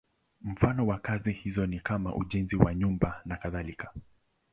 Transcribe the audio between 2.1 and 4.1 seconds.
ujenzi wa nyumba nakadhalika.